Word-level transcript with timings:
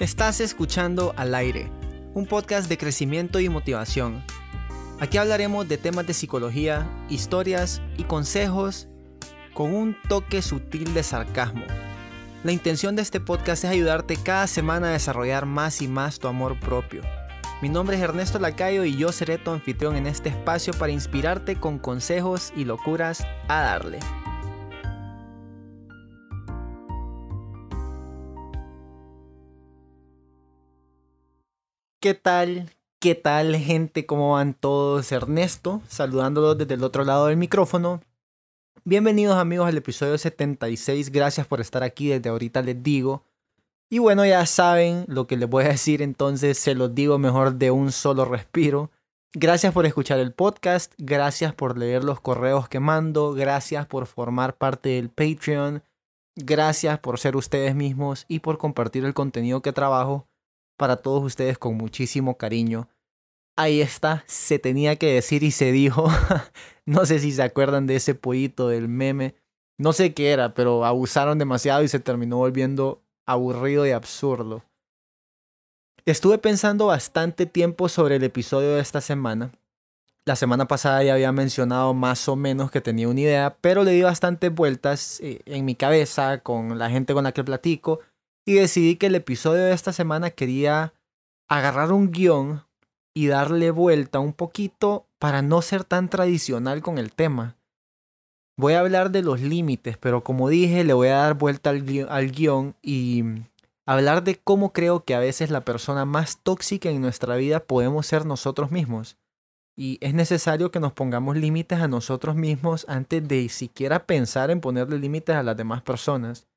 Estás 0.00 0.40
escuchando 0.40 1.12
Al 1.18 1.34
aire, 1.34 1.70
un 2.14 2.24
podcast 2.24 2.70
de 2.70 2.78
crecimiento 2.78 3.38
y 3.38 3.50
motivación. 3.50 4.24
Aquí 4.98 5.18
hablaremos 5.18 5.68
de 5.68 5.76
temas 5.76 6.06
de 6.06 6.14
psicología, 6.14 6.88
historias 7.10 7.82
y 7.98 8.04
consejos 8.04 8.88
con 9.52 9.74
un 9.74 9.94
toque 10.08 10.40
sutil 10.40 10.94
de 10.94 11.02
sarcasmo. 11.02 11.66
La 12.44 12.52
intención 12.52 12.96
de 12.96 13.02
este 13.02 13.20
podcast 13.20 13.64
es 13.64 13.70
ayudarte 13.70 14.16
cada 14.16 14.46
semana 14.46 14.88
a 14.88 14.92
desarrollar 14.92 15.44
más 15.44 15.82
y 15.82 15.86
más 15.86 16.18
tu 16.18 16.28
amor 16.28 16.58
propio. 16.58 17.02
Mi 17.60 17.68
nombre 17.68 17.98
es 17.98 18.02
Ernesto 18.02 18.38
Lacayo 18.38 18.84
y 18.84 18.96
yo 18.96 19.12
seré 19.12 19.36
tu 19.36 19.50
anfitrión 19.50 19.96
en 19.96 20.06
este 20.06 20.30
espacio 20.30 20.72
para 20.72 20.92
inspirarte 20.92 21.56
con 21.56 21.78
consejos 21.78 22.54
y 22.56 22.64
locuras 22.64 23.26
a 23.48 23.60
darle. 23.60 23.98
¿Qué 32.02 32.14
tal? 32.14 32.70
¿Qué 32.98 33.14
tal 33.14 33.54
gente? 33.56 34.06
¿Cómo 34.06 34.32
van 34.32 34.54
todos? 34.54 35.12
Ernesto, 35.12 35.82
saludándolos 35.86 36.56
desde 36.56 36.72
el 36.72 36.82
otro 36.82 37.04
lado 37.04 37.26
del 37.26 37.36
micrófono. 37.36 38.00
Bienvenidos 38.84 39.36
amigos 39.36 39.68
al 39.68 39.76
episodio 39.76 40.16
76, 40.16 41.12
gracias 41.12 41.46
por 41.46 41.60
estar 41.60 41.82
aquí, 41.82 42.08
desde 42.08 42.30
ahorita 42.30 42.62
les 42.62 42.82
digo. 42.82 43.26
Y 43.90 43.98
bueno, 43.98 44.24
ya 44.24 44.46
saben 44.46 45.04
lo 45.08 45.26
que 45.26 45.36
les 45.36 45.46
voy 45.46 45.64
a 45.64 45.68
decir, 45.68 46.00
entonces 46.00 46.56
se 46.56 46.74
los 46.74 46.94
digo 46.94 47.18
mejor 47.18 47.56
de 47.56 47.70
un 47.70 47.92
solo 47.92 48.24
respiro. 48.24 48.90
Gracias 49.34 49.74
por 49.74 49.84
escuchar 49.84 50.20
el 50.20 50.32
podcast, 50.32 50.94
gracias 50.96 51.52
por 51.52 51.76
leer 51.76 52.02
los 52.02 52.18
correos 52.18 52.66
que 52.70 52.80
mando, 52.80 53.34
gracias 53.34 53.84
por 53.84 54.06
formar 54.06 54.56
parte 54.56 54.88
del 54.88 55.10
Patreon, 55.10 55.82
gracias 56.34 56.98
por 56.98 57.18
ser 57.18 57.36
ustedes 57.36 57.74
mismos 57.74 58.24
y 58.26 58.38
por 58.38 58.56
compartir 58.56 59.04
el 59.04 59.12
contenido 59.12 59.60
que 59.60 59.74
trabajo 59.74 60.29
para 60.80 60.96
todos 60.96 61.22
ustedes 61.22 61.58
con 61.58 61.76
muchísimo 61.76 62.38
cariño. 62.38 62.88
Ahí 63.54 63.82
está, 63.82 64.24
se 64.26 64.58
tenía 64.58 64.96
que 64.96 65.12
decir 65.12 65.42
y 65.42 65.50
se 65.50 65.72
dijo. 65.72 66.08
no 66.86 67.04
sé 67.04 67.18
si 67.18 67.32
se 67.32 67.42
acuerdan 67.42 67.86
de 67.86 67.96
ese 67.96 68.14
pollito 68.14 68.68
del 68.68 68.88
meme. 68.88 69.34
No 69.76 69.92
sé 69.92 70.14
qué 70.14 70.30
era, 70.30 70.54
pero 70.54 70.86
abusaron 70.86 71.38
demasiado 71.38 71.82
y 71.82 71.88
se 71.88 72.00
terminó 72.00 72.38
volviendo 72.38 73.02
aburrido 73.26 73.86
y 73.86 73.90
absurdo. 73.90 74.64
Estuve 76.06 76.38
pensando 76.38 76.86
bastante 76.86 77.44
tiempo 77.44 77.90
sobre 77.90 78.16
el 78.16 78.24
episodio 78.24 78.76
de 78.76 78.80
esta 78.80 79.02
semana. 79.02 79.52
La 80.24 80.34
semana 80.34 80.66
pasada 80.66 81.04
ya 81.04 81.12
había 81.12 81.30
mencionado 81.30 81.92
más 81.92 82.26
o 82.26 82.36
menos 82.36 82.70
que 82.70 82.80
tenía 82.80 83.06
una 83.06 83.20
idea, 83.20 83.58
pero 83.60 83.84
le 83.84 83.90
di 83.90 84.00
bastantes 84.00 84.54
vueltas 84.54 85.20
eh, 85.20 85.42
en 85.44 85.66
mi 85.66 85.74
cabeza 85.74 86.38
con 86.38 86.78
la 86.78 86.88
gente 86.88 87.12
con 87.12 87.24
la 87.24 87.32
que 87.32 87.44
platico 87.44 88.00
y 88.50 88.54
decidí 88.54 88.96
que 88.96 89.06
el 89.06 89.14
episodio 89.14 89.62
de 89.62 89.72
esta 89.72 89.92
semana 89.92 90.30
quería 90.30 90.92
agarrar 91.48 91.92
un 91.92 92.10
guion 92.10 92.64
y 93.14 93.28
darle 93.28 93.70
vuelta 93.70 94.18
un 94.18 94.32
poquito 94.32 95.06
para 95.20 95.40
no 95.40 95.62
ser 95.62 95.84
tan 95.84 96.08
tradicional 96.08 96.82
con 96.82 96.98
el 96.98 97.12
tema. 97.12 97.54
Voy 98.56 98.72
a 98.72 98.80
hablar 98.80 99.12
de 99.12 99.22
los 99.22 99.40
límites, 99.40 99.98
pero 99.98 100.24
como 100.24 100.48
dije, 100.48 100.82
le 100.82 100.94
voy 100.94 101.06
a 101.08 101.18
dar 101.18 101.34
vuelta 101.34 101.70
al, 101.70 101.84
guion 102.32 102.74
y 102.82 103.22
hablar 103.86 104.24
de 104.24 104.34
cómo 104.34 104.72
creo 104.72 105.04
que 105.04 105.14
a 105.14 105.20
veces 105.20 105.50
la 105.50 105.60
persona 105.60 106.04
más 106.04 106.40
tóxica 106.42 106.90
en 106.90 107.00
nuestra 107.00 107.36
vida 107.36 107.60
podemos 107.60 108.04
ser 108.08 108.26
nosotros 108.26 108.72
mismos. 108.72 109.16
Y 109.76 109.98
es 110.00 110.12
necesario 110.12 110.72
que 110.72 110.80
nos 110.80 110.92
pongamos 110.92 111.36
límites 111.36 111.78
a 111.78 111.86
nosotros 111.86 112.34
mismos 112.34 112.84
antes 112.88 113.28
de 113.28 113.48
siquiera 113.48 114.06
pensar 114.06 114.50
en 114.50 114.60
ponerle 114.60 114.98
límites 114.98 115.36
a 115.36 115.44
las 115.44 115.56
demás 115.56 115.82
personas. 115.82 116.49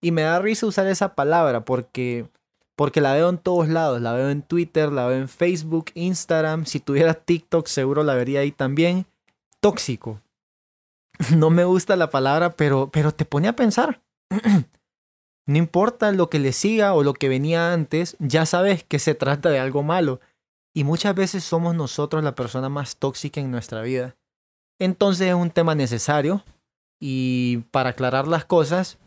Y 0.00 0.12
me 0.12 0.22
da 0.22 0.38
risa 0.38 0.66
usar 0.66 0.86
esa 0.86 1.14
palabra 1.14 1.64
porque, 1.64 2.28
porque 2.76 3.00
la 3.00 3.14
veo 3.14 3.28
en 3.28 3.38
todos 3.38 3.68
lados. 3.68 4.00
La 4.00 4.12
veo 4.12 4.30
en 4.30 4.42
Twitter, 4.42 4.90
la 4.90 5.06
veo 5.06 5.18
en 5.18 5.28
Facebook, 5.28 5.86
Instagram. 5.94 6.64
Si 6.64 6.80
tuviera 6.80 7.14
TikTok 7.14 7.66
seguro 7.66 8.02
la 8.02 8.14
vería 8.14 8.40
ahí 8.40 8.52
también. 8.52 9.06
Tóxico. 9.60 10.20
No 11.36 11.50
me 11.50 11.64
gusta 11.64 11.96
la 11.96 12.08
palabra, 12.08 12.56
pero, 12.56 12.90
pero 12.90 13.12
te 13.12 13.26
pone 13.26 13.46
a 13.46 13.54
pensar. 13.54 14.00
no 15.46 15.58
importa 15.58 16.12
lo 16.12 16.30
que 16.30 16.38
le 16.38 16.52
siga 16.52 16.94
o 16.94 17.02
lo 17.02 17.12
que 17.12 17.28
venía 17.28 17.74
antes, 17.74 18.16
ya 18.20 18.46
sabes 18.46 18.84
que 18.84 18.98
se 18.98 19.14
trata 19.14 19.50
de 19.50 19.58
algo 19.58 19.82
malo. 19.82 20.20
Y 20.72 20.84
muchas 20.84 21.14
veces 21.14 21.44
somos 21.44 21.74
nosotros 21.74 22.24
la 22.24 22.34
persona 22.34 22.68
más 22.68 22.96
tóxica 22.96 23.40
en 23.40 23.50
nuestra 23.50 23.82
vida. 23.82 24.16
Entonces 24.78 25.28
es 25.28 25.34
un 25.34 25.50
tema 25.50 25.74
necesario. 25.74 26.44
Y 27.00 27.58
para 27.70 27.90
aclarar 27.90 28.28
las 28.28 28.44
cosas, 28.44 28.98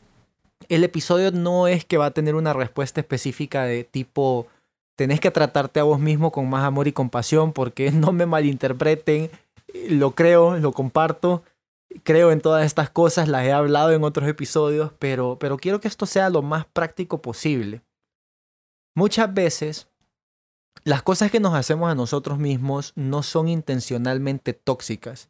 el 0.70 0.84
episodio 0.84 1.32
no 1.32 1.68
es 1.68 1.86
que 1.86 1.98
va 1.98 2.08
a 2.08 2.12
tener 2.12 2.36
una 2.36 2.54
respuesta 2.54 3.02
específica 3.02 3.64
de 3.64 3.84
tipo, 3.84 4.48
tenés 4.96 5.20
que 5.20 5.32
tratarte 5.32 5.80
a 5.80 5.84
vos 5.84 6.00
mismo 6.00 6.32
con 6.32 6.50
más 6.50 6.64
amor 6.64 6.88
y 6.88 6.94
compasión, 6.94 7.54
porque 7.54 7.92
no 7.92 8.12
me 8.12 8.26
malinterpreten, 8.26 9.30
lo 9.90 10.12
creo, 10.12 10.58
lo 10.58 10.72
comparto, 10.72 11.44
creo 12.04 12.32
en 12.32 12.42
todas 12.42 12.66
estas 12.66 12.90
cosas, 12.90 13.28
las 13.28 13.46
he 13.46 13.52
hablado 13.52 13.92
en 13.92 14.04
otros 14.04 14.28
episodios, 14.28 14.92
pero, 15.00 15.38
pero 15.40 15.58
quiero 15.58 15.80
que 15.80 15.88
esto 15.88 16.06
sea 16.06 16.30
lo 16.30 16.42
más 16.42 16.66
práctico 16.66 17.22
posible. 17.22 17.82
Muchas 18.96 19.34
veces, 19.34 19.88
las 20.84 21.02
cosas 21.02 21.32
que 21.32 21.40
nos 21.40 21.56
hacemos 21.56 21.92
a 21.92 21.96
nosotros 21.96 22.38
mismos 22.38 22.94
no 22.96 23.24
son 23.24 23.48
intencionalmente 23.48 24.54
tóxicas 24.54 25.30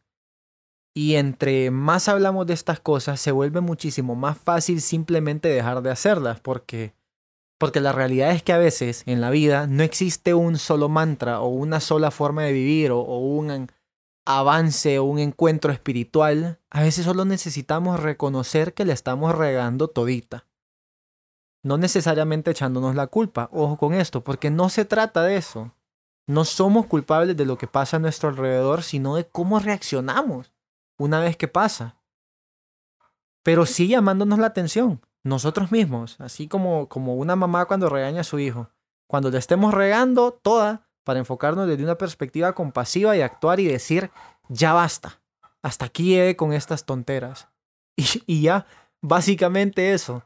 y 0.96 1.16
entre 1.16 1.72
más 1.72 2.08
hablamos 2.08 2.46
de 2.46 2.54
estas 2.54 2.80
cosas, 2.80 3.20
se 3.20 3.31
vuelve 3.31 3.62
muchísimo 3.62 4.16
más 4.16 4.38
fácil 4.38 4.80
simplemente 4.80 5.50
dejar 5.50 5.81
de 5.81 5.90
hacerlas, 5.90 6.40
porque, 6.40 6.94
porque 7.58 7.81
la 7.81 7.92
realidad 7.92 8.31
es 8.31 8.44
que 8.44 8.54
a 8.54 8.59
veces 8.59 9.02
en 9.08 9.20
la 9.20 9.31
vida 9.31 9.66
no 9.66 9.81
existe 9.81 10.36
un 10.36 10.58
solo 10.58 10.90
mantra 10.90 11.42
o 11.42 11.48
una 11.48 11.80
sola 11.80 12.12
forma 12.12 12.44
de 12.44 12.54
vivir 12.54 12.92
o, 12.92 13.02
un 13.02 13.72
avance 14.26 15.00
o 15.00 15.06
un 15.06 15.18
encuentro 15.18 15.74
espiritual. 15.74 16.59
A 16.70 16.81
veces 16.84 17.06
solo 17.06 17.25
necesitamos 17.25 18.00
reconocer 18.00 18.75
que 18.75 18.86
le 18.86 18.94
estamos 18.94 19.34
regando 19.36 19.88
todita. 19.88 20.46
No 21.64 21.78
necesariamente 21.78 22.52
echándonos 22.52 22.94
la 22.94 23.08
culpa. 23.08 23.50
Ojo 23.52 23.78
con 23.78 23.94
esto, 23.96 24.24
porque 24.24 24.52
no 24.52 24.70
se 24.70 24.86
trata 24.86 25.24
de 25.24 25.38
eso. 25.38 25.74
No 26.28 26.46
somos 26.46 26.86
culpables 26.86 27.36
de 27.36 27.46
lo 27.46 27.58
que 27.58 27.68
pasa 27.68 27.98
a 27.98 28.00
nuestro 28.00 28.30
alrededor, 28.30 28.84
sino 28.84 29.16
de 29.16 29.25
cómo 29.25 29.60
reaccionamos 29.60 30.53
una 30.98 31.20
vez 31.20 31.38
que 31.38 31.48
pasa. 31.48 31.98
Pero 33.44 33.66
sí 33.66 33.88
llamándonos 33.88 34.40
la 34.40 34.48
atención, 34.48 35.02
nosotros 35.24 35.72
mismos, 35.72 36.20
así 36.20 36.48
como, 36.48 36.88
como 36.90 37.16
una 37.16 37.36
mamá 37.36 37.66
cuando 37.66 37.90
regaña 37.90 38.22
a 38.22 38.26
su 38.26 38.40
hijo. 38.40 38.70
Cuando 39.08 39.30
le 39.30 39.38
estemos 39.38 39.74
regando 39.74 40.31
toda, 40.31 40.88
para 41.04 41.20
enfocarnos 41.20 41.68
desde 41.68 41.84
una 41.84 41.98
perspectiva 41.98 42.54
compasiva 42.54 43.16
y 43.16 43.22
actuar 43.22 43.59
y 43.59 43.66
decir, 43.66 44.12
ya 44.48 44.74
basta, 44.74 45.22
hasta 45.62 45.86
aquí 45.86 46.18
he 46.18 46.36
con 46.36 46.54
estas 46.54 46.86
tonteras. 46.86 47.48
Y, 47.96 48.24
y 48.25 48.42
ya, 48.42 48.66
básicamente 49.04 49.94
eso. 49.94 50.24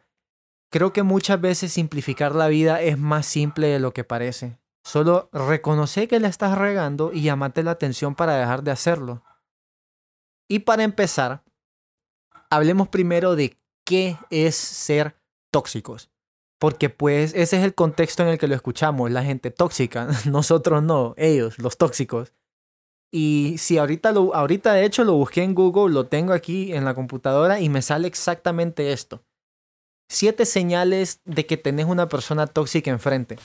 Creo 0.72 0.94
que 0.94 1.04
muchas 1.04 1.42
veces 1.42 1.74
simplificar 1.74 2.34
la 2.34 2.48
vida 2.48 2.82
es 2.82 2.98
más 2.98 3.26
simple 3.26 3.68
de 3.68 3.80
lo 3.80 3.92
que 3.92 4.06
parece. 4.06 4.58
Solo 4.86 5.30
reconoce 5.34 6.08
que 6.08 6.22
le 6.22 6.30
estás 6.30 6.58
regando 6.58 7.12
y 7.12 7.24
llamate 7.24 7.62
la 7.62 7.72
atención 7.72 8.16
para 8.16 8.38
dejar 8.38 8.64
de 8.64 8.72
hacerlo. 8.72 9.22
Y 10.48 10.60
para 10.60 10.84
empezar, 10.84 11.44
hablemos 12.50 12.88
primero 12.88 13.36
de 13.36 13.58
qué 13.86 14.18
es 14.30 14.56
ser 14.56 15.16
tóxicos. 15.52 16.10
Porque 16.60 16.90
pues 16.90 17.34
ese 17.36 17.58
es 17.58 17.64
el 17.64 17.76
contexto 17.76 18.24
en 18.24 18.30
el 18.30 18.38
que 18.40 18.48
lo 18.48 18.56
escuchamos, 18.56 19.12
la 19.12 19.24
gente 19.24 19.52
tóxica, 19.52 20.08
nosotros 20.26 20.82
no, 20.84 21.14
ellos, 21.18 21.60
los 21.60 21.78
tóxicos. 21.78 22.34
Y 23.12 23.56
si 23.58 23.78
ahorita, 23.78 24.12
lo, 24.12 24.36
ahorita 24.36 24.74
de 24.74 24.86
hecho 24.86 25.04
lo 25.04 25.14
busqué 25.14 25.44
en 25.44 25.56
Google, 25.56 25.94
lo 25.94 26.08
tengo 26.08 26.34
aquí 26.34 26.74
en 26.74 26.84
la 26.84 26.94
computadora 26.94 27.62
y 27.62 27.70
me 27.70 27.82
sale 27.82 28.08
exactamente 28.08 28.92
esto. 28.92 29.24
Siete 30.10 30.46
señales 30.46 31.22
de 31.26 31.46
que 31.46 31.58
tenés 31.58 31.86
una 31.86 32.10
persona 32.10 32.48
tóxica 32.48 32.92
enfrente. 32.92 33.38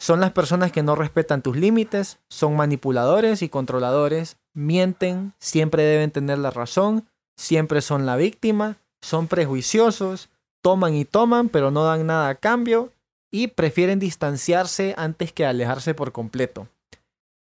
Son 0.00 0.18
las 0.18 0.32
personas 0.32 0.72
que 0.72 0.82
no 0.82 0.94
respetan 0.94 1.42
tus 1.42 1.56
límites, 1.56 2.20
son 2.30 2.56
manipuladores 2.56 3.42
y 3.42 3.50
controladores, 3.50 4.38
mienten, 4.54 5.34
siempre 5.38 5.82
deben 5.82 6.10
tener 6.10 6.38
la 6.38 6.50
razón, 6.50 7.06
siempre 7.36 7.82
son 7.82 8.06
la 8.06 8.16
víctima, 8.16 8.78
son 9.02 9.26
prejuiciosos, 9.26 10.30
toman 10.62 10.94
y 10.94 11.04
toman, 11.04 11.50
pero 11.50 11.70
no 11.70 11.84
dan 11.84 12.06
nada 12.06 12.30
a 12.30 12.34
cambio 12.34 12.92
y 13.30 13.48
prefieren 13.48 13.98
distanciarse 13.98 14.94
antes 14.96 15.34
que 15.34 15.44
alejarse 15.44 15.92
por 15.92 16.12
completo. 16.12 16.66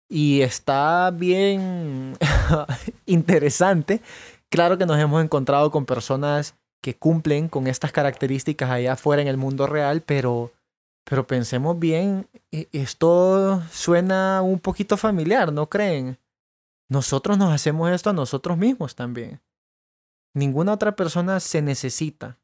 Y 0.09 0.41
está 0.41 1.11
bien 1.11 2.17
interesante. 3.05 3.99
Claro 4.49 4.77
que 4.77 4.85
nos 4.85 4.97
hemos 4.97 5.21
encontrado 5.21 5.71
con 5.71 5.85
personas 5.85 6.55
que 6.81 6.95
cumplen 6.95 7.49
con 7.49 7.67
estas 7.67 7.91
características 7.91 8.69
allá 8.69 8.93
afuera 8.93 9.21
en 9.21 9.27
el 9.27 9.35
mundo 9.35 9.67
real, 9.67 10.01
pero 10.01 10.53
pero 11.05 11.27
pensemos 11.27 11.79
bien, 11.79 12.27
e, 12.51 12.67
esto 12.71 13.63
suena 13.71 14.41
un 14.41 14.59
poquito 14.59 14.97
familiar, 14.97 15.53
¿no 15.53 15.69
creen? 15.69 16.19
Nosotros 16.89 17.37
nos 17.37 17.53
hacemos 17.53 17.91
esto 17.91 18.09
a 18.09 18.13
nosotros 18.13 18.57
mismos 18.57 18.95
también. 18.95 19.39
Ninguna 20.33 20.73
otra 20.73 20.95
persona 20.95 21.39
se 21.39 21.61
necesita. 21.61 22.39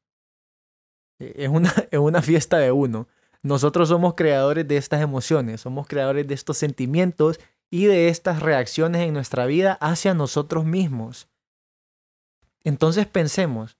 E, 1.20 1.34
es 1.46 1.50
una, 1.50 1.74
es 1.92 2.00
una 2.00 2.22
fiesta 2.22 2.58
de 2.60 2.72
uno. 2.72 3.08
nosotros 3.42 3.90
somos 3.90 4.14
creadores 4.14 4.68
de 4.68 4.78
estas 4.78 5.02
emociones, 5.02 5.62
somos 5.62 5.88
creadores 5.88 6.28
de 6.28 6.36
estos 6.36 6.58
sentimientos 6.60 7.40
y 7.72 7.86
de 7.86 8.10
estas 8.10 8.42
reacciones 8.42 9.02
en 9.02 9.14
nuestra 9.14 9.48
vida 9.48 9.74
hacia 9.82 10.14
nosotros 10.14 10.66
mismos. 10.66 11.30
Entonces 12.64 13.08
pensemos, 13.08 13.78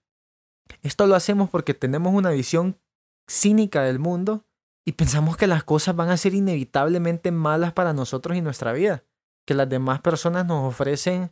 esto 0.82 1.06
lo 1.06 1.14
hacemos 1.14 1.52
porque 1.52 1.76
tenemos 1.76 2.16
una 2.16 2.32
visión 2.32 2.80
cínica 3.28 3.84
del 3.84 4.00
mundo 4.00 4.44
y 4.86 4.94
pensamos 4.94 5.38
que 5.38 5.48
las 5.48 5.64
cosas 5.64 5.96
van 5.96 6.10
a 6.10 6.18
ser 6.18 6.34
inevitablemente 6.34 7.32
malas 7.32 7.74
para 7.74 7.94
nosotros 7.94 8.36
y 8.38 8.42
nuestra 8.42 8.74
vida, 8.74 9.04
que 9.46 9.54
las 9.54 9.70
demás 9.70 10.02
personas 10.02 10.46
nos 10.46 10.68
ofrecen 10.68 11.32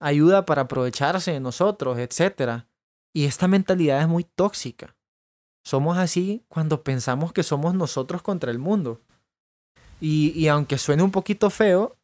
ayuda 0.00 0.46
para 0.46 0.62
aprovecharse 0.62 1.32
de 1.32 1.40
nosotros, 1.40 1.98
etc. 1.98 2.64
Y 3.12 3.24
esta 3.24 3.48
mentalidad 3.48 4.00
es 4.00 4.08
muy 4.08 4.24
tóxica. 4.24 4.96
Somos 5.64 5.98
así 5.98 6.44
cuando 6.48 6.84
pensamos 6.84 7.32
que 7.32 7.42
somos 7.42 7.74
nosotros 7.74 8.22
contra 8.22 8.50
el 8.50 8.58
mundo. 8.58 9.00
Y, 10.00 10.30
y 10.38 10.46
aunque 10.46 10.78
suene 10.78 11.02
un 11.02 11.10
poquito 11.10 11.50
feo, 11.50 11.98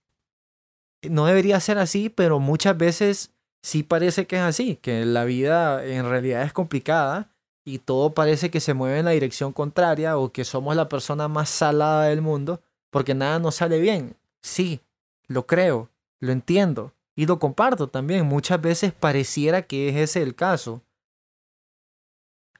no 1.08 1.26
debería 1.26 1.60
ser 1.60 1.78
así, 1.78 2.08
pero 2.08 2.40
muchas 2.40 2.76
veces 2.76 3.32
sí 3.62 3.84
parece 3.84 4.26
que 4.26 4.36
es 4.36 4.42
así, 4.42 4.76
que 4.76 5.04
la 5.04 5.24
vida 5.24 5.84
en 5.84 6.08
realidad 6.08 6.42
es 6.42 6.52
complicada 6.52 7.33
y 7.64 7.78
todo 7.78 8.14
parece 8.14 8.50
que 8.50 8.60
se 8.60 8.74
mueve 8.74 8.98
en 8.98 9.06
la 9.06 9.12
dirección 9.12 9.52
contraria 9.52 10.18
o 10.18 10.32
que 10.32 10.44
somos 10.44 10.76
la 10.76 10.88
persona 10.88 11.28
más 11.28 11.48
salada 11.48 12.04
del 12.04 12.20
mundo 12.20 12.60
porque 12.90 13.14
nada 13.14 13.38
nos 13.38 13.56
sale 13.56 13.80
bien. 13.80 14.16
Sí, 14.42 14.80
lo 15.26 15.46
creo, 15.46 15.88
lo 16.20 16.32
entiendo 16.32 16.92
y 17.16 17.26
lo 17.26 17.38
comparto 17.38 17.88
también. 17.88 18.26
Muchas 18.26 18.60
veces 18.60 18.92
pareciera 18.92 19.62
que 19.62 19.88
es 19.88 19.96
ese 19.96 20.22
el 20.22 20.34
caso. 20.34 20.82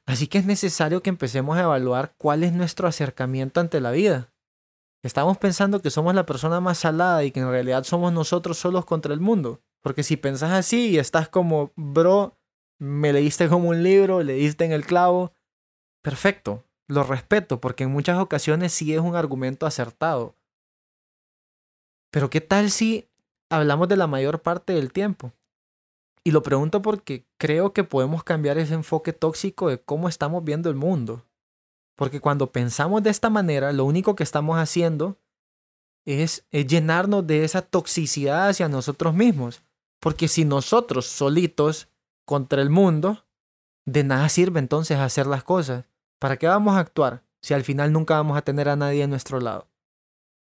Así 0.05 0.27
que 0.27 0.37
es 0.37 0.45
necesario 0.45 1.01
que 1.01 1.09
empecemos 1.09 1.57
a 1.57 1.63
evaluar 1.63 2.13
cuál 2.17 2.43
es 2.43 2.53
nuestro 2.53 2.87
acercamiento 2.87 3.59
ante 3.59 3.81
la 3.81 3.91
vida. 3.91 4.29
Estamos 5.03 5.37
pensando 5.37 5.81
que 5.81 5.91
somos 5.91 6.15
la 6.15 6.25
persona 6.25 6.59
más 6.59 6.79
salada 6.79 7.23
y 7.23 7.31
que 7.31 7.39
en 7.39 7.49
realidad 7.49 7.83
somos 7.83 8.11
nosotros 8.11 8.57
solos 8.57 8.85
contra 8.85 9.13
el 9.13 9.19
mundo. 9.19 9.61
Porque 9.81 10.03
si 10.03 10.17
pensás 10.17 10.51
así 10.51 10.89
y 10.89 10.97
estás 10.97 11.29
como, 11.29 11.71
bro, 11.75 12.34
me 12.79 13.13
leíste 13.13 13.49
como 13.49 13.69
un 13.69 13.83
libro, 13.83 14.23
le 14.23 14.33
diste 14.33 14.65
en 14.65 14.71
el 14.71 14.85
clavo, 14.85 15.33
perfecto, 16.01 16.63
lo 16.87 17.03
respeto 17.03 17.59
porque 17.59 17.83
en 17.83 17.91
muchas 17.91 18.19
ocasiones 18.19 18.73
sí 18.73 18.93
es 18.93 18.99
un 18.99 19.15
argumento 19.15 19.65
acertado. 19.65 20.35
Pero 22.11 22.29
¿qué 22.29 22.41
tal 22.41 22.71
si 22.71 23.09
hablamos 23.49 23.87
de 23.89 23.97
la 23.97 24.07
mayor 24.07 24.41
parte 24.41 24.73
del 24.73 24.91
tiempo? 24.91 25.33
Y 26.23 26.31
lo 26.31 26.41
pregunto 26.41 26.81
porque 26.81 27.25
creo 27.37 27.73
que 27.73 27.83
podemos 27.83 28.23
cambiar 28.23 28.57
ese 28.57 28.73
enfoque 28.73 29.13
tóxico 29.13 29.69
de 29.69 29.79
cómo 29.79 30.09
estamos 30.09 30.43
viendo 30.43 30.69
el 30.69 30.75
mundo. 30.75 31.25
Porque 31.95 32.19
cuando 32.19 32.51
pensamos 32.51 33.03
de 33.03 33.11
esta 33.11 33.29
manera, 33.29 33.71
lo 33.71 33.85
único 33.85 34.15
que 34.15 34.23
estamos 34.23 34.57
haciendo 34.57 35.17
es, 36.05 36.45
es 36.51 36.67
llenarnos 36.67 37.25
de 37.27 37.43
esa 37.43 37.61
toxicidad 37.61 38.49
hacia 38.49 38.67
nosotros 38.67 39.13
mismos. 39.13 39.61
Porque 39.99 40.27
si 40.27 40.45
nosotros 40.45 41.05
solitos 41.05 41.89
contra 42.25 42.61
el 42.61 42.69
mundo, 42.69 43.25
de 43.85 44.03
nada 44.03 44.29
sirve 44.29 44.59
entonces 44.59 44.97
hacer 44.97 45.27
las 45.27 45.43
cosas. 45.43 45.85
¿Para 46.19 46.37
qué 46.37 46.47
vamos 46.47 46.75
a 46.75 46.79
actuar 46.79 47.23
si 47.41 47.53
al 47.53 47.63
final 47.63 47.91
nunca 47.91 48.15
vamos 48.15 48.37
a 48.37 48.41
tener 48.41 48.67
a 48.69 48.75
nadie 48.75 49.03
a 49.03 49.07
nuestro 49.07 49.39
lado? 49.39 49.67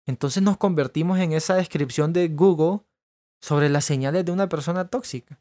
Entonces 0.05 0.41
nos 0.41 0.57
convertimos 0.57 1.19
en 1.19 1.33
esa 1.33 1.55
descripción 1.55 2.13
de 2.13 2.29
Google 2.29 2.81
sobre 3.41 3.69
las 3.69 3.85
señales 3.85 4.25
de 4.25 4.31
una 4.31 4.49
persona 4.49 4.87
tóxica. 4.87 5.39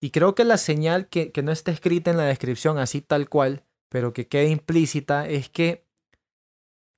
Y 0.00 0.10
creo 0.10 0.34
que 0.34 0.44
la 0.44 0.58
señal 0.58 1.08
que, 1.08 1.32
que 1.32 1.42
no 1.42 1.50
está 1.50 1.70
escrita 1.70 2.10
en 2.10 2.16
la 2.16 2.24
descripción 2.24 2.78
así 2.78 3.00
tal 3.00 3.28
cual, 3.28 3.64
pero 3.88 4.12
que 4.12 4.28
quede 4.28 4.48
implícita, 4.48 5.28
es 5.28 5.48
que 5.48 5.88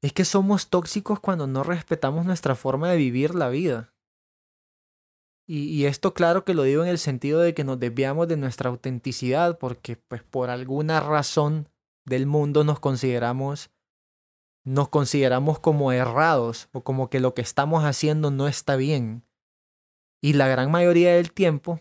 es 0.03 0.13
que 0.15 0.25
somos 0.25 0.71
tóxicos 0.71 1.21
cuando 1.21 1.47
no 1.47 1.63
respetamos 1.63 2.25
nuestra 2.25 2.55
forma 2.55 2.91
de 2.91 2.97
vivir 2.97 3.35
la 3.35 3.51
vida. 3.51 3.93
Y, 5.53 5.87
esto 5.87 6.15
claro 6.15 6.45
que 6.45 6.55
lo 6.55 6.63
digo 6.63 6.85
en 6.85 6.89
el 6.89 6.99
sentido 6.99 7.41
de 7.41 7.55
que 7.55 7.65
nos 7.65 7.81
desviamos 7.81 8.29
de 8.29 8.37
nuestra 8.37 8.71
autenticidad 8.71 9.59
porque 9.59 9.97
pues 9.97 10.23
por 10.23 10.49
alguna 10.49 11.01
razón 11.01 11.69
del 12.05 12.27
mundo 12.27 12.63
nos 12.63 12.79
consideramos 12.79 13.73
nos 14.63 14.91
consideramos 14.91 15.59
como 15.59 15.91
errados 15.91 16.69
o 16.71 16.83
como 16.83 17.11
que 17.11 17.19
lo 17.19 17.35
que 17.35 17.43
estamos 17.43 17.83
haciendo 17.83 18.31
no 18.31 18.47
está 18.47 18.77
bien. 18.77 19.25
Y 20.23 20.35
la 20.35 20.47
gran 20.47 20.71
mayoría 20.71 21.17
del 21.17 21.33
tiempo 21.33 21.81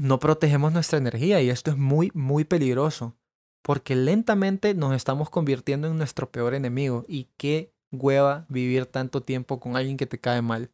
no 0.00 0.18
protegemos 0.18 0.72
nuestra 0.72 0.96
energía 0.96 1.42
y 1.42 1.50
esto 1.50 1.70
es 1.70 1.76
muy 1.76 2.10
muy 2.14 2.44
peligroso 2.44 3.18
porque 3.60 3.96
lentamente 3.96 4.72
nos 4.72 4.94
estamos 4.94 5.28
convirtiendo 5.28 5.88
en 5.88 5.98
nuestro 5.98 6.30
peor 6.30 6.54
enemigo 6.54 7.04
y 7.06 7.28
qué 7.36 7.70
hueva 7.92 8.46
vivir 8.48 8.86
tanto 8.86 9.22
tiempo 9.22 9.60
con 9.60 9.76
alguien 9.76 9.98
que 9.98 10.06
te 10.06 10.18
cae 10.18 10.40
mal. 10.40 10.70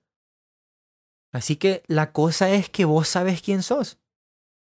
Así 1.34 1.56
que 1.56 1.82
la 1.88 2.12
cosa 2.12 2.50
es 2.50 2.70
que 2.70 2.84
vos 2.84 3.08
sabes 3.08 3.42
quién 3.42 3.64
sos. 3.64 3.98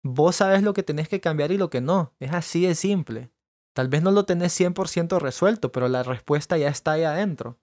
Vos 0.03 0.35
sabes 0.35 0.63
lo 0.63 0.73
que 0.73 0.83
tenés 0.83 1.07
que 1.07 1.21
cambiar 1.21 1.53
y 1.53 1.57
lo 1.57 1.69
que 1.69 1.79
no. 1.79 2.13
Es 2.19 2.33
así 2.33 2.67
de 2.67 2.75
simple. 2.75 3.31
Tal 3.73 3.87
vez 3.87 4.03
no 4.03 4.11
lo 4.11 4.25
tenés 4.25 4.59
100% 4.59 5.17
resuelto, 5.17 5.71
pero 5.71 5.87
la 5.87 6.03
respuesta 6.03 6.57
ya 6.57 6.67
está 6.67 6.91
ahí 6.91 7.03
adentro. 7.05 7.57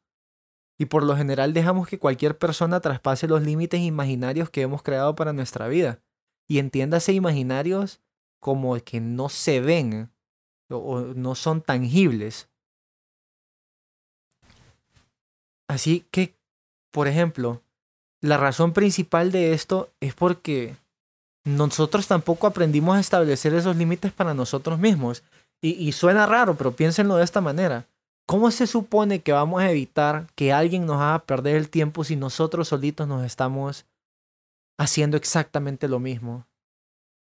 Y 0.78 0.86
por 0.86 1.02
lo 1.02 1.18
general 1.18 1.52
dejamos 1.52 1.86
que 1.86 1.98
cualquier 1.98 2.38
persona 2.38 2.80
traspase 2.80 3.28
los 3.28 3.42
límites 3.42 3.80
imaginarios 3.80 4.48
que 4.48 4.62
hemos 4.62 4.82
creado 4.82 5.14
para 5.14 5.34
nuestra 5.34 5.68
vida. 5.68 6.02
Y 6.48 6.58
entiéndase 6.58 7.12
imaginarios 7.12 8.00
como 8.40 8.74
que 8.76 9.00
no 9.00 9.28
se 9.28 9.60
ven 9.60 10.10
o 10.70 11.00
no 11.00 11.34
son 11.34 11.60
tangibles. 11.60 12.48
Así 15.68 16.06
que, 16.10 16.38
por 16.90 17.06
ejemplo, 17.06 17.63
la 18.24 18.38
razón 18.38 18.72
principal 18.72 19.30
de 19.32 19.52
esto 19.52 19.90
es 20.00 20.14
porque 20.14 20.78
nosotros 21.44 22.06
tampoco 22.06 22.46
aprendimos 22.46 22.96
a 22.96 23.00
establecer 23.00 23.52
esos 23.52 23.76
límites 23.76 24.12
para 24.12 24.32
nosotros 24.32 24.78
mismos. 24.78 25.22
Y, 25.60 25.92
suena 25.92 26.24
raro, 26.24 26.56
pero 26.56 26.72
piénsenlo 26.72 27.16
de 27.16 27.24
esta 27.24 27.42
manera. 27.42 27.86
¿Cómo 28.26 28.50
se 28.50 28.66
supone 28.66 29.20
que 29.20 29.32
vamos 29.32 29.62
a 29.62 29.70
evitar 29.70 30.26
que 30.36 30.54
alguien 30.54 30.86
nos 30.86 31.02
haga 31.02 31.18
perder 31.20 31.56
el 31.56 31.68
tiempo 31.68 32.02
si 32.02 32.16
nosotros 32.16 32.68
solitos 32.68 33.06
nos 33.06 33.24
estamos 33.24 33.84
haciendo 34.78 35.18
exactamente 35.18 35.86
lo 35.86 36.00
mismo? 36.00 36.46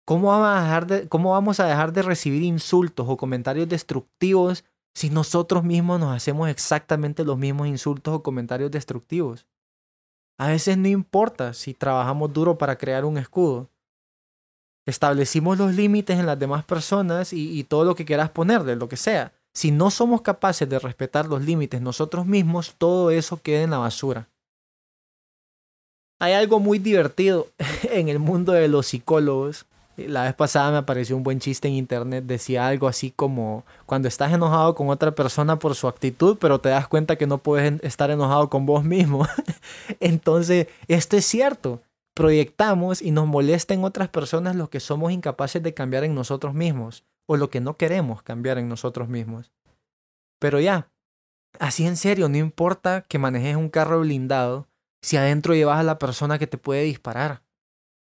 ¿Cómo 0.07 0.29
vamos 0.29 0.49
a 0.49 0.63
dejar 0.63 0.87
de, 0.87 1.09
cómo 1.09 1.31
vamos 1.31 1.61
a 1.61 1.67
dejar 1.67 1.95
de 1.95 2.03
recibir 2.03 2.43
insultos 2.43 3.07
o 3.09 3.17
comentarios 3.17 3.71
destructivos 3.71 4.65
si 4.95 5.09
nosotros 5.09 5.65
mismos 5.65 5.99
nos 5.99 6.15
hacemos 6.15 6.51
exactamente 6.51 7.25
los 7.25 7.39
mismos 7.39 7.69
insultos 7.69 8.13
o 8.13 8.23
comentarios 8.23 8.71
destructivos? 8.71 9.47
A 10.39 10.49
veces 10.49 10.77
no 10.77 10.89
importa 10.89 11.55
si 11.55 11.75
trabajamos 11.75 12.33
duro 12.33 12.59
para 12.59 12.77
crear 12.77 13.05
un 13.05 13.19
escudo. 13.19 13.71
Establecimos 14.87 15.57
los 15.57 15.75
límites 15.75 16.19
en 16.19 16.27
las 16.27 16.39
demás 16.39 16.65
personas 16.65 17.33
y, 17.33 17.63
todo 17.65 17.85
lo 17.85 17.95
que 17.95 18.05
quieras 18.05 18.31
ponerle, 18.31 18.77
lo 18.77 18.89
que 18.89 18.97
sea. 18.97 19.33
Si 19.55 19.71
no 19.71 19.91
somos 19.91 20.23
capaces 20.23 20.69
de 20.69 20.79
respetar 20.79 21.27
los 21.27 21.43
límites 21.43 21.81
nosotros 21.81 22.27
mismos, 22.27 22.75
todo 22.77 23.11
eso 23.11 23.41
queda 23.41 23.63
en 23.63 23.71
la 23.71 23.79
basura. 23.79 24.29
Hay 26.19 26.33
algo 26.33 26.59
muy 26.59 26.79
divertido 26.79 27.49
en 27.85 28.09
el 28.09 28.19
mundo 28.19 28.53
de 28.53 28.69
los 28.69 28.87
psicólogos 28.87 29.67
la 29.97 30.25
vez 30.25 30.35
pasada 30.35 30.73
me 30.73 30.79
apareció 30.79 31.17
un 31.17 31.23
buen 31.23 31.39
chiste 31.39 31.69
en 31.69 31.75
internet, 31.75 32.25
decía 32.25 32.67
algo 32.67 32.89
así 32.89 33.11
como 33.11 33.65
cuando 33.87 34.09
estás 34.09 34.33
enojado 34.33 34.75
con 34.75 34.89
otra 34.89 35.15
persona 35.15 35.59
por 35.59 35.75
su 35.75 35.87
actitud, 35.87 36.37
pero 36.41 36.61
te 36.61 36.71
das 36.71 36.89
cuenta 36.89 37.17
que 37.17 37.27
no 37.27 37.39
puedes 37.39 37.83
estar 37.83 38.11
enojado 38.11 38.51
con 38.51 38.67
vos 38.67 38.85
mismo. 38.85 39.27
Entonces, 40.01 40.67
esto 40.89 41.17
es 41.17 41.25
cierto. 41.25 41.83
Proyectamos 42.15 43.03
y 43.03 43.11
nos 43.11 43.27
molesta 43.27 43.75
en 43.75 43.85
otras 43.85 44.09
personas 44.09 44.57
lo 44.57 44.71
que 44.71 44.81
somos 44.81 45.13
incapaces 45.13 45.63
de 45.63 45.75
cambiar 45.75 46.05
en 46.05 46.15
nosotros 46.15 46.55
mismos 46.55 47.05
o 47.27 47.37
lo 47.37 47.51
que 47.51 47.61
no 47.61 47.77
queremos 47.77 48.23
cambiar 48.23 48.59
en 48.59 48.69
nosotros 48.69 49.09
mismos. 49.09 49.53
Pero 50.41 50.61
ya, 50.61 50.91
así 51.59 51.87
en 51.87 51.97
serio, 51.97 52.29
no 52.29 52.37
importa 52.37 53.03
que 53.03 53.19
manejes 53.19 53.57
un 53.57 53.69
carro 53.69 54.01
blindado 54.01 54.69
si 55.03 55.17
adentro 55.17 55.55
llevas 55.55 55.79
a 55.79 55.85
la 55.85 55.99
persona 55.99 56.39
que 56.39 56.47
te 56.47 56.59
puede 56.59 56.83
disparar 56.83 57.44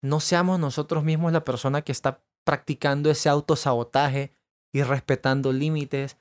no 0.07 0.21
seamos 0.21 0.59
nosotros 0.59 1.05
mismos 1.05 1.33
la 1.33 1.45
persona 1.45 1.83
que 1.83 1.93
está 1.93 2.21
practicando 2.45 3.11
ese 3.11 3.29
autosabotaje 3.29 4.33
y 4.73 4.83
respetando 4.83 5.53
límites, 5.53 6.17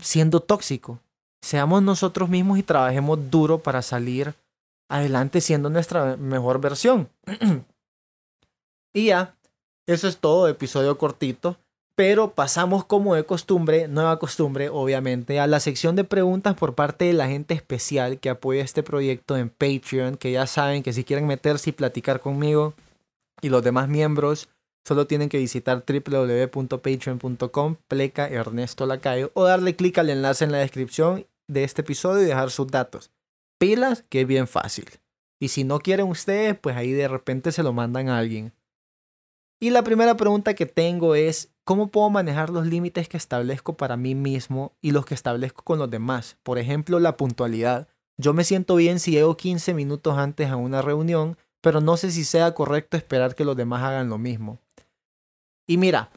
siendo 0.00 0.40
tóxico. 0.40 1.00
Seamos 1.42 1.82
nosotros 1.82 2.28
mismos 2.28 2.58
y 2.58 2.62
trabajemos 2.62 3.30
duro 3.30 3.58
para 3.58 3.82
salir 3.82 4.34
adelante 4.88 5.40
siendo 5.40 5.70
nuestra 5.70 6.16
mejor 6.16 6.60
versión. 6.60 7.08
y 8.94 9.06
ya, 9.06 9.36
eso 9.86 10.08
es 10.08 10.18
todo, 10.18 10.48
episodio 10.48 10.98
cortito. 10.98 11.56
Pero 11.94 12.30
pasamos 12.30 12.84
como 12.84 13.16
de 13.16 13.24
costumbre, 13.24 13.88
nueva 13.88 14.20
costumbre, 14.20 14.68
obviamente, 14.68 15.40
a 15.40 15.48
la 15.48 15.58
sección 15.58 15.96
de 15.96 16.04
preguntas 16.04 16.54
por 16.54 16.76
parte 16.76 17.06
de 17.06 17.12
la 17.12 17.26
gente 17.26 17.54
especial 17.54 18.20
que 18.20 18.30
apoya 18.30 18.62
este 18.62 18.84
proyecto 18.84 19.36
en 19.36 19.50
Patreon, 19.50 20.16
que 20.16 20.30
ya 20.30 20.46
saben 20.46 20.84
que 20.84 20.92
si 20.92 21.02
quieren 21.02 21.26
meterse 21.26 21.70
y 21.70 21.72
platicar 21.72 22.20
conmigo, 22.20 22.74
y 23.40 23.48
los 23.48 23.62
demás 23.62 23.88
miembros 23.88 24.48
Solo 24.88 25.06
tienen 25.06 25.28
que 25.28 25.36
visitar 25.36 25.84
www.patreon.com 25.86 27.76
pleca 27.88 28.26
Ernesto 28.26 28.86
Lacayo 28.86 29.30
o 29.34 29.44
darle 29.44 29.76
clic 29.76 29.98
al 29.98 30.08
enlace 30.08 30.46
en 30.46 30.52
la 30.52 30.56
descripción 30.60 31.26
de 31.46 31.64
este 31.64 31.82
episodio 31.82 32.22
y 32.22 32.26
dejar 32.26 32.50
sus 32.50 32.68
datos. 32.68 33.10
Pilas, 33.58 34.06
que 34.08 34.22
es 34.22 34.26
bien 34.26 34.48
fácil. 34.48 34.86
Y 35.38 35.48
si 35.48 35.64
no 35.64 35.80
quieren 35.80 36.06
ustedes, 36.06 36.58
pues 36.58 36.74
ahí 36.74 36.92
de 36.92 37.06
repente 37.06 37.52
se 37.52 37.62
lo 37.62 37.74
mandan 37.74 38.08
a 38.08 38.16
alguien. 38.16 38.54
Y 39.60 39.68
la 39.68 39.84
primera 39.84 40.16
pregunta 40.16 40.54
que 40.54 40.64
tengo 40.64 41.14
es, 41.14 41.52
¿cómo 41.64 41.88
puedo 41.88 42.08
manejar 42.08 42.48
los 42.48 42.66
límites 42.66 43.10
que 43.10 43.18
establezco 43.18 43.76
para 43.76 43.98
mí 43.98 44.14
mismo 44.14 44.72
y 44.80 44.92
los 44.92 45.04
que 45.04 45.12
establezco 45.12 45.64
con 45.64 45.78
los 45.78 45.90
demás? 45.90 46.38
Por 46.42 46.58
ejemplo, 46.58 46.98
la 46.98 47.18
puntualidad. 47.18 47.88
Yo 48.16 48.32
me 48.32 48.44
siento 48.44 48.76
bien 48.76 49.00
si 49.00 49.10
llego 49.10 49.36
15 49.36 49.74
minutos 49.74 50.16
antes 50.16 50.48
a 50.48 50.56
una 50.56 50.80
reunión, 50.80 51.36
pero 51.60 51.80
no 51.80 51.96
sé 51.96 52.10
si 52.10 52.24
sea 52.24 52.54
correcto 52.54 52.96
esperar 52.96 53.34
que 53.34 53.44
los 53.44 53.56
demás 53.56 53.82
hagan 53.82 54.08
lo 54.08 54.18
mismo. 54.18 54.58
Y 55.66 55.76
mira, 55.76 56.10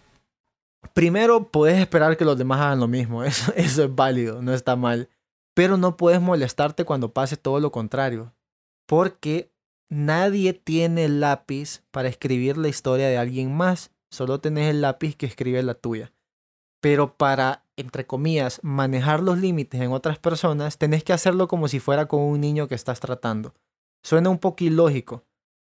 primero 0.94 1.50
puedes 1.50 1.80
esperar 1.80 2.18
que 2.18 2.26
los 2.26 2.38
demás 2.38 2.62
hagan 2.62 2.80
lo 2.80 2.88
mismo, 2.88 3.24
eso, 3.26 3.54
eso 3.56 3.84
es 3.84 3.96
válido, 3.96 4.42
no 4.42 4.54
está 4.54 4.76
mal, 4.76 5.10
pero 5.54 5.78
no 5.78 5.98
puedes 5.98 6.22
molestarte 6.22 6.86
cuando 6.86 7.14
pase 7.14 7.38
todo 7.38 7.60
lo 7.60 7.72
contrario, 7.72 8.34
porque 8.88 9.52
nadie 9.90 10.54
tiene 10.54 11.06
el 11.06 11.20
lápiz 11.20 11.84
para 11.92 12.08
escribir 12.08 12.58
la 12.58 12.70
historia 12.70 13.08
de 13.08 13.18
alguien 13.18 13.56
más, 13.56 13.92
solo 14.10 14.40
tenés 14.40 14.70
el 14.70 14.82
lápiz 14.82 15.16
que 15.16 15.26
escribe 15.26 15.62
la 15.64 15.74
tuya. 15.74 16.14
Pero 16.82 17.16
para, 17.16 17.64
entre 17.76 18.08
comillas, 18.08 18.60
manejar 18.64 19.22
los 19.22 19.38
límites 19.38 19.80
en 19.82 19.92
otras 19.92 20.18
personas, 20.18 20.80
tenés 20.80 21.04
que 21.04 21.14
hacerlo 21.14 21.48
como 21.48 21.68
si 21.68 21.80
fuera 21.80 22.08
con 22.08 22.22
un 22.22 22.42
niño 22.42 22.68
que 22.68 22.74
estás 22.74 23.00
tratando. 23.00 23.54
Suena 24.04 24.32
un 24.32 24.40
poco 24.40 24.64
ilógico, 24.64 25.24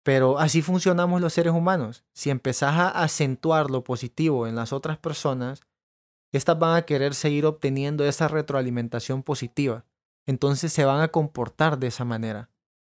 pero 0.07 0.39
así 0.39 0.61
funcionamos 0.61 1.19
los 1.19 1.33
seres 1.33 1.51
humanos. 1.51 2.05
Si 2.13 2.29
empezás 2.29 2.75
a 2.75 2.87
acentuar 2.87 3.69
lo 3.69 3.83
positivo 3.83 4.47
en 4.47 4.55
las 4.55 4.71
otras 4.71 4.97
personas, 4.97 5.63
estas 6.31 6.57
van 6.57 6.77
a 6.77 6.83
querer 6.83 7.13
seguir 7.13 7.45
obteniendo 7.45 8.05
esa 8.05 8.29
retroalimentación 8.29 9.21
positiva. 9.21 9.83
Entonces 10.25 10.71
se 10.71 10.85
van 10.85 11.01
a 11.01 11.09
comportar 11.09 11.77
de 11.77 11.87
esa 11.87 12.05
manera 12.05 12.49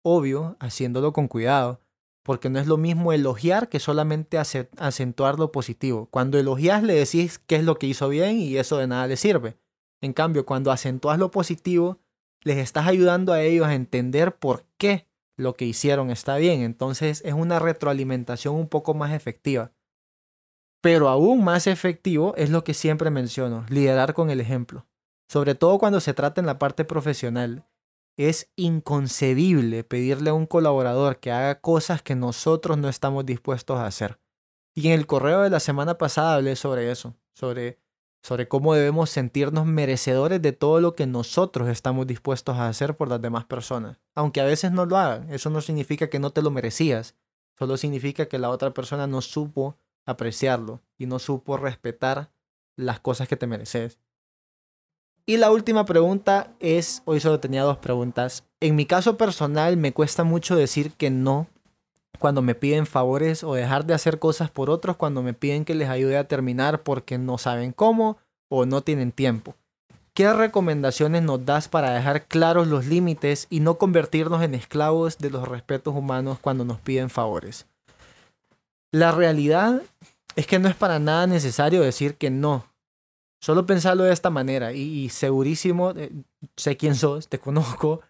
obvio, 0.01 0.57
haciéndolo 0.59 1.13
con 1.13 1.29
cuidado, 1.29 1.79
porque 2.23 2.49
no 2.49 2.59
es 2.59 2.67
lo 2.67 2.75
mismo 2.75 3.13
elogiar 3.13 3.69
que 3.69 3.79
solamente 3.79 4.37
acentuar 4.37 5.39
lo 5.39 5.53
positivo. 5.53 6.09
Cuando 6.11 6.37
elogias 6.37 6.83
le 6.83 6.93
decís 6.93 7.39
qué 7.39 7.55
es 7.55 7.63
lo 7.63 7.79
que 7.79 7.87
hizo 7.87 8.09
bien 8.09 8.37
y 8.37 8.57
eso 8.57 8.79
de 8.79 8.87
nada 8.87 9.07
le 9.07 9.15
sirve. 9.15 9.55
En 10.01 10.11
cambio, 10.11 10.45
cuando 10.45 10.73
acentúas 10.73 11.19
lo 11.19 11.31
positivo, 11.31 11.99
les 12.41 12.57
estás 12.57 12.85
ayudando 12.85 13.31
a 13.31 13.43
ellos 13.43 13.65
a 13.65 13.75
entender 13.75 14.35
por 14.35 14.65
qué 14.77 15.07
lo 15.37 15.55
que 15.55 15.65
hicieron 15.65 16.09
está 16.09 16.37
bien. 16.37 16.61
Entonces 16.61 17.21
es 17.23 17.33
una 17.33 17.59
retroalimentación 17.59 18.55
un 18.55 18.67
poco 18.67 18.93
más 18.93 19.13
efectiva. 19.13 19.71
Pero 20.81 21.09
aún 21.09 21.43
más 21.43 21.67
efectivo 21.67 22.33
es 22.35 22.49
lo 22.49 22.63
que 22.63 22.73
siempre 22.73 23.09
menciono, 23.09 23.65
liderar 23.69 24.13
con 24.13 24.29
el 24.29 24.41
ejemplo. 24.41 24.85
Sobre 25.29 25.55
todo 25.55 25.79
cuando 25.79 25.99
se 25.99 26.13
trata 26.13 26.41
en 26.41 26.47
la 26.47 26.59
parte 26.59 26.85
profesional. 26.85 27.65
Es 28.17 28.51
inconcebible 28.55 29.83
pedirle 29.83 30.31
a 30.31 30.33
un 30.33 30.47
colaborador 30.47 31.19
que 31.19 31.31
haga 31.31 31.61
cosas 31.61 32.01
que 32.01 32.15
nosotros 32.15 32.77
no 32.77 32.89
estamos 32.89 33.27
dispuestos 33.27 33.77
a 33.77 33.85
hacer. 33.85 34.19
Y 34.73 34.87
en 34.87 34.93
el 34.93 35.05
correo 35.05 35.41
de 35.41 35.51
la 35.51 35.59
semana 35.59 35.99
pasada 35.99 36.35
hablé 36.35 36.55
sobre 36.55 36.91
eso, 36.91 37.15
sobre, 37.35 37.79
sobre 38.27 38.49
cómo 38.49 38.73
debemos 38.73 39.09
sentirnos 39.09 39.65
merecedores 39.65 40.41
de 40.41 40.51
todo 40.51 40.81
lo 40.81 40.95
que 40.95 41.07
nosotros 41.07 41.69
estamos 41.69 42.05
dispuestos 42.07 42.57
a 42.57 42.67
hacer 42.67 42.97
por 42.97 43.07
las 43.07 43.21
demás 43.21 43.45
personas. 43.45 43.99
Aunque 44.15 44.41
a 44.41 44.45
veces 44.45 44.73
no 44.73 44.85
lo 44.85 44.97
hagan, 44.97 45.31
eso 45.31 45.49
no 45.49 45.61
significa 45.61 46.09
que 46.09 46.19
no 46.19 46.31
te 46.31 46.41
lo 46.41 46.51
merecías, 46.51 47.15
solo 47.57 47.77
significa 47.77 48.25
que 48.25 48.37
la 48.37 48.49
otra 48.49 48.73
persona 48.73 49.07
no 49.07 49.21
supo 49.21 49.77
apreciarlo 50.05 50.81
y 50.97 51.05
no 51.05 51.19
supo 51.19 51.55
respetar 51.55 52.29
las 52.75 52.99
cosas 52.99 53.29
que 53.29 53.37
te 53.37 53.47
mereces. 53.47 53.97
Y 55.25 55.37
la 55.37 55.49
última 55.49 55.85
pregunta 55.85 56.53
es, 56.59 57.03
hoy 57.05 57.21
solo 57.21 57.39
tenía 57.39 57.63
dos 57.63 57.77
preguntas. 57.77 58.43
En 58.59 58.75
mi 58.75 58.85
caso 58.85 59.15
personal 59.15 59.77
me 59.77 59.93
cuesta 59.93 60.25
mucho 60.25 60.57
decir 60.57 60.91
que 60.91 61.09
no 61.09 61.47
cuando 62.17 62.41
me 62.41 62.55
piden 62.55 62.85
favores 62.85 63.43
o 63.43 63.53
dejar 63.53 63.85
de 63.85 63.93
hacer 63.93 64.19
cosas 64.19 64.49
por 64.49 64.69
otros 64.69 64.97
cuando 64.97 65.21
me 65.21 65.33
piden 65.33 65.65
que 65.65 65.75
les 65.75 65.89
ayude 65.89 66.17
a 66.17 66.27
terminar 66.27 66.83
porque 66.83 67.17
no 67.17 67.37
saben 67.37 67.71
cómo 67.71 68.17
o 68.49 68.65
no 68.65 68.81
tienen 68.81 69.11
tiempo. 69.11 69.55
¿Qué 70.13 70.33
recomendaciones 70.33 71.21
nos 71.21 71.45
das 71.45 71.67
para 71.67 71.91
dejar 71.91 72.25
claros 72.25 72.67
los 72.67 72.85
límites 72.87 73.47
y 73.49 73.59
no 73.59 73.77
convertirnos 73.77 74.41
en 74.41 74.55
esclavos 74.55 75.19
de 75.19 75.29
los 75.29 75.47
respetos 75.47 75.95
humanos 75.95 76.39
cuando 76.39 76.65
nos 76.65 76.79
piden 76.79 77.09
favores? 77.09 77.67
La 78.91 79.11
realidad 79.11 79.81
es 80.35 80.47
que 80.47 80.59
no 80.59 80.69
es 80.69 80.75
para 80.75 80.97
nada 80.97 81.27
necesario 81.27 81.81
decir 81.81 82.15
que 82.15 82.29
no 82.29 82.65
Solo 83.39 83.65
pensarlo 83.65 84.03
de 84.03 84.13
esta 84.13 84.29
manera 84.29 84.73
y, 84.73 85.09
segurísimo, 85.09 85.91
eh, 85.91 86.11
sé 86.55 86.75
quién 86.75 86.95
sos, 86.95 87.27
te 87.27 87.39
conozco 87.39 88.01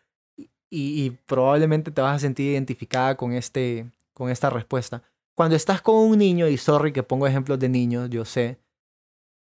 y, 0.69 1.11
probablemente 1.25 1.91
te 1.91 2.01
vas 2.01 2.15
a 2.15 2.19
sentir 2.19 2.51
identificada 2.51 3.15
con, 3.15 3.33
este, 3.33 3.85
con 4.17 4.31
esta 4.31 4.49
respuesta. 4.49 5.03
Cuando 5.35 5.55
estás 5.55 5.83
con 5.83 5.95
un 5.95 6.17
niño, 6.17 6.47
y 6.47 6.57
sorry 6.57 6.91
que 6.91 7.03
pongo 7.03 7.27
ejemplos 7.27 7.59
de 7.59 7.69
niños, 7.69 8.09
yo 8.09 8.25
sé, 8.25 8.59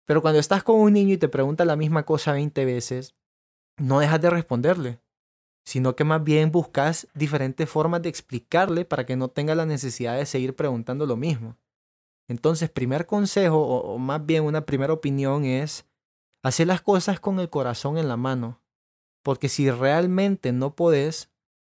pero 0.05 0.21
cuando 0.21 0.39
estás 0.39 0.63
con 0.63 0.79
un 0.79 0.93
niño 0.93 1.15
y 1.15 1.17
te 1.17 1.31
pregunta 1.31 1.65
la 1.65 1.75
misma 1.75 2.05
cosa 2.05 2.33
20 2.33 2.67
veces, 2.67 3.15
no 3.79 4.01
dejas 4.01 4.21
de 4.21 4.29
responderle, 4.29 5.01
sino 5.65 5.97
que 5.97 6.05
más 6.05 6.23
bien 6.23 6.53
buscas 6.53 7.09
diferentes 7.15 7.67
formas 7.67 8.03
de 8.03 8.11
explicarle 8.11 8.85
para 8.85 9.07
que 9.07 9.17
no 9.17 9.29
tenga 9.29 9.55
la 9.55 9.65
necesidad 9.65 10.19
de 10.19 10.27
seguir 10.27 10.55
preguntando 10.55 11.07
lo 11.07 11.17
mismo. 11.17 11.57
Entonces, 12.29 12.69
primer 12.69 13.07
consejo, 13.07 13.57
o, 13.57 13.97
más 13.97 14.27
bien 14.27 14.45
una 14.45 14.67
primera 14.67 14.93
opinión 14.93 15.47
es 15.47 15.87
hacer 16.43 16.67
las 16.67 16.83
cosas 16.83 17.21
con 17.21 17.41
el 17.41 17.49
corazón 17.49 17.97
en 17.97 18.09
la 18.09 18.19
mano. 18.19 18.61
Porque 19.23 19.49
si 19.49 19.71
realmente 19.71 20.53
no 20.53 20.77
podés, 20.77 21.31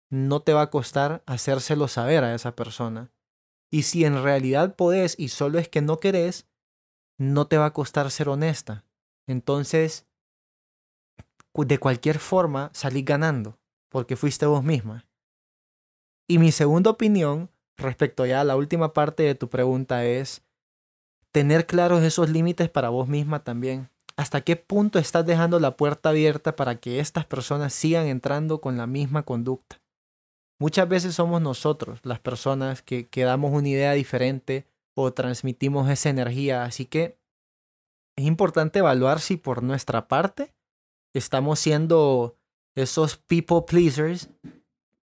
no 0.10 0.42
te 0.42 0.54
va 0.54 0.64
a 0.64 0.70
costar 0.70 1.24
hacérselo 1.26 1.88
saber 1.88 2.24
a 2.24 2.34
esa 2.34 2.56
persona. 2.56 3.12
Y 3.70 3.84
si 3.84 4.06
en 4.06 4.24
realidad 4.24 4.76
podés 4.76 5.16
y 5.18 5.30
solo 5.30 5.60
es 5.60 5.68
que 5.68 5.82
no 5.82 6.00
querés, 6.00 6.48
no 7.18 7.48
te 7.48 7.58
va 7.58 7.66
a 7.66 7.74
costar 7.74 8.10
ser 8.12 8.30
honesta. 8.30 8.86
Entonces, 9.28 10.06
de 11.54 11.78
cualquier 11.80 12.20
forma, 12.20 12.70
salís 12.74 13.04
ganando, 13.04 13.60
porque 13.90 14.16
fuiste 14.16 14.46
vos 14.46 14.64
misma. 14.64 15.06
Y 16.28 16.40
mi 16.40 16.52
segunda 16.52 16.92
opinión, 16.92 17.50
respecto 17.78 18.26
ya 18.26 18.42
a 18.42 18.44
la 18.46 18.56
última 18.56 18.94
parte 18.94 19.24
de 19.24 19.36
tu 19.36 19.50
pregunta, 19.50 20.06
es, 20.06 20.44
tener 21.32 21.66
claros 21.66 22.04
esos 22.04 22.30
límites 22.30 22.70
para 22.70 22.90
vos 22.90 23.08
misma 23.08 23.44
también. 23.44 23.90
¿Hasta 24.16 24.42
qué 24.42 24.56
punto 24.56 24.98
estás 24.98 25.26
dejando 25.26 25.60
la 25.60 25.78
puerta 25.78 26.10
abierta 26.10 26.56
para 26.56 26.80
que 26.80 27.00
estas 27.00 27.26
personas 27.26 27.74
sigan 27.74 28.08
entrando 28.08 28.62
con 28.62 28.78
la 28.78 28.88
misma 28.88 29.24
conducta? 29.24 29.80
Muchas 30.60 30.90
veces 30.90 31.14
somos 31.14 31.42
nosotros 31.42 32.00
las 32.04 32.20
personas 32.20 32.82
que, 32.82 33.08
damos 33.14 33.52
una 33.52 33.70
idea 33.70 33.94
diferente 33.94 34.66
o 34.96 35.14
transmitimos 35.14 35.90
esa 35.90 36.10
energía, 36.10 36.64
así 36.64 36.86
que 36.86 37.20
es 38.18 38.26
importante 38.26 38.80
evaluar 38.80 39.20
si 39.20 39.38
por 39.38 39.62
nuestra 39.62 40.08
parte 40.08 40.56
estamos 41.14 41.60
siendo 41.60 42.36
esos 42.76 43.18
people 43.18 43.62
pleasers 43.68 44.30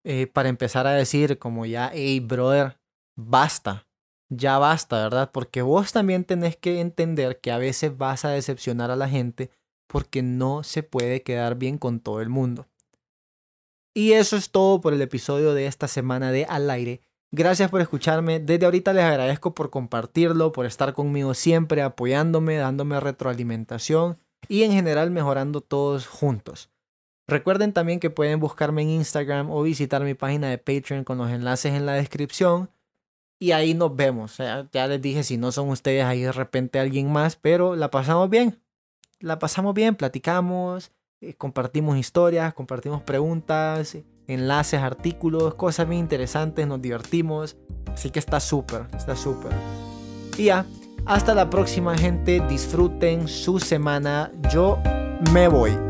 eh, 0.04 0.26
para 0.26 0.50
empezar 0.50 0.86
a 0.86 0.92
decir 0.92 1.38
como 1.38 1.64
ya, 1.64 1.90
hey 1.94 2.20
brother, 2.20 2.78
basta, 3.16 3.86
ya 4.28 4.58
basta, 4.58 5.02
¿verdad? 5.02 5.30
Porque 5.32 5.62
vos 5.62 5.92
también 5.92 6.24
tenés 6.24 6.56
que 6.56 6.80
entender 6.80 7.40
que 7.40 7.50
a 7.50 7.58
veces 7.58 7.96
vas 7.96 8.26
a 8.26 8.30
decepcionar 8.30 8.90
a 8.90 8.96
la 8.96 9.08
gente 9.08 9.50
porque 9.86 10.22
no 10.22 10.62
se 10.62 10.82
puede 10.82 11.22
quedar 11.22 11.56
bien 11.56 11.78
con 11.78 12.00
todo 12.00 12.20
el 12.20 12.28
mundo. 12.28 12.66
Y 13.96 14.12
eso 14.12 14.36
es 14.36 14.50
todo 14.50 14.82
por 14.82 14.92
el 14.92 15.00
episodio 15.00 15.54
de 15.54 15.66
esta 15.66 15.88
semana 15.88 16.30
de 16.30 16.44
Al 16.44 16.68
aire. 16.68 17.00
Gracias 17.32 17.70
por 17.70 17.80
escucharme. 17.80 18.40
Desde 18.40 18.66
ahorita 18.66 18.92
les 18.92 19.04
agradezco 19.04 19.54
por 19.54 19.70
compartirlo, 19.70 20.52
por 20.52 20.66
estar 20.66 20.92
conmigo 20.92 21.32
siempre, 21.32 21.80
apoyándome, 21.80 22.56
dándome 22.56 23.00
retroalimentación 23.00 24.18
y 24.48 24.64
en 24.64 24.72
general 24.72 25.10
mejorando 25.10 25.62
todos 25.62 26.06
juntos. 26.06 26.68
Recuerden 27.26 27.72
también 27.72 27.98
que 27.98 28.10
pueden 28.10 28.38
buscarme 28.38 28.82
en 28.82 28.90
Instagram 28.90 29.50
o 29.50 29.62
visitar 29.62 30.04
mi 30.04 30.12
página 30.12 30.50
de 30.50 30.58
Patreon 30.58 31.02
con 31.02 31.16
los 31.16 31.30
enlaces 31.30 31.72
en 31.72 31.86
la 31.86 31.94
descripción 31.94 32.68
y 33.38 33.52
ahí 33.52 33.72
nos 33.72 33.96
vemos. 33.96 34.36
Ya 34.72 34.86
les 34.88 35.00
dije, 35.00 35.22
si 35.22 35.38
no 35.38 35.52
son 35.52 35.70
ustedes, 35.70 36.04
ahí 36.04 36.20
de 36.20 36.32
repente 36.32 36.78
alguien 36.78 37.10
más, 37.10 37.36
pero 37.36 37.74
la 37.76 37.90
pasamos 37.90 38.28
bien. 38.28 38.60
La 39.20 39.38
pasamos 39.38 39.72
bien, 39.72 39.94
platicamos, 39.94 40.92
compartimos 41.38 41.96
historias, 41.96 42.54
compartimos 42.54 43.02
preguntas, 43.02 43.98
enlaces, 44.26 44.80
artículos, 44.80 45.54
cosas 45.54 45.88
bien 45.88 46.00
interesantes, 46.00 46.66
nos 46.66 46.80
divertimos. 46.80 47.56
Así 47.92 48.10
que 48.10 48.18
está 48.18 48.40
súper, 48.40 48.86
está 48.96 49.16
súper. 49.16 49.52
Y 50.36 50.44
ya, 50.44 50.66
hasta 51.06 51.34
la 51.34 51.48
próxima 51.48 51.96
gente, 51.96 52.40
disfruten 52.48 53.28
su 53.28 53.58
semana. 53.58 54.30
Yo 54.52 54.78
me 55.32 55.48
voy. 55.48 55.85